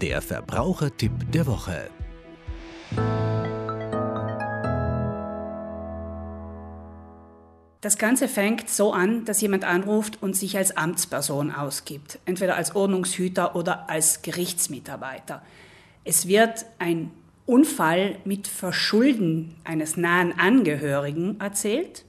[0.00, 1.90] Der Verbrauchertipp der Woche.
[7.80, 12.76] Das Ganze fängt so an, dass jemand anruft und sich als Amtsperson ausgibt, entweder als
[12.76, 15.42] Ordnungshüter oder als Gerichtsmitarbeiter.
[16.04, 17.10] Es wird ein
[17.44, 22.04] Unfall mit Verschulden eines nahen Angehörigen erzählt,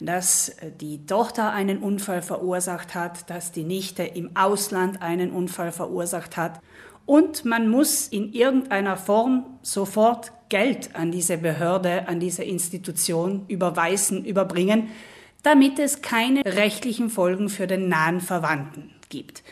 [0.00, 6.36] dass die Tochter einen Unfall verursacht hat, dass die Nichte im Ausland einen Unfall verursacht
[6.36, 6.60] hat
[7.06, 14.24] und man muss in irgendeiner Form sofort Geld an diese Behörde, an diese Institution überweisen,
[14.24, 14.88] überbringen,
[15.42, 19.44] damit es keine rechtlichen Folgen für den nahen Verwandten gibt.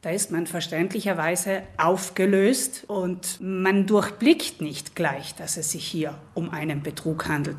[0.00, 6.50] Da ist man verständlicherweise aufgelöst und man durchblickt nicht gleich, dass es sich hier um
[6.50, 7.56] einen Betrug handelt,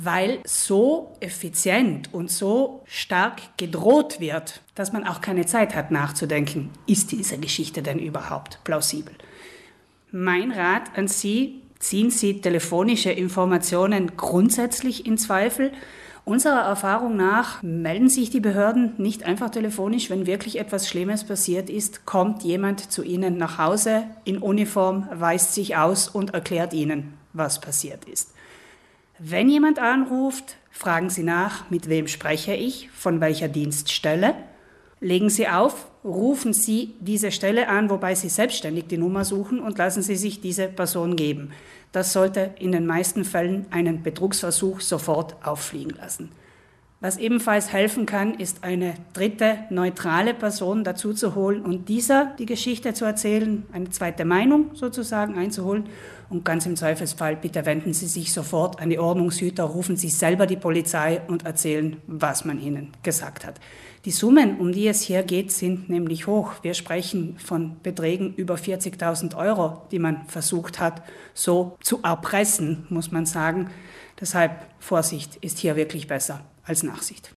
[0.00, 6.70] weil so effizient und so stark gedroht wird, dass man auch keine Zeit hat nachzudenken,
[6.86, 9.14] ist diese Geschichte denn überhaupt plausibel.
[10.10, 15.72] Mein Rat an Sie, ziehen Sie telefonische Informationen grundsätzlich in Zweifel
[16.28, 21.70] Unserer Erfahrung nach melden sich die Behörden nicht einfach telefonisch, wenn wirklich etwas Schlimmes passiert
[21.70, 27.14] ist, kommt jemand zu Ihnen nach Hause in Uniform, weist sich aus und erklärt Ihnen,
[27.32, 28.34] was passiert ist.
[29.20, 34.34] Wenn jemand anruft, fragen Sie nach, mit wem spreche ich, von welcher Dienststelle.
[35.00, 39.76] Legen Sie auf, rufen Sie diese Stelle an, wobei Sie selbstständig die Nummer suchen und
[39.76, 41.50] lassen Sie sich diese Person geben.
[41.90, 46.30] Das sollte in den meisten Fällen einen Betrugsversuch sofort auffliegen lassen.
[47.00, 52.44] Was ebenfalls helfen kann, ist eine dritte neutrale Person dazu zu holen und dieser die
[52.44, 55.84] Geschichte zu erzählen, eine zweite Meinung sozusagen einzuholen.
[56.28, 60.46] Und ganz im Zweifelsfall, bitte wenden Sie sich sofort an die Ordnungshüter, rufen Sie selber
[60.46, 63.60] die Polizei und erzählen, was man Ihnen gesagt hat.
[64.04, 66.54] Die Summen, um die es hier geht, sind nämlich hoch.
[66.62, 73.12] Wir sprechen von Beträgen über 40.000 Euro, die man versucht hat, so zu erpressen, muss
[73.12, 73.70] man sagen.
[74.20, 77.34] Deshalb Vorsicht ist hier wirklich besser als Nachsicht.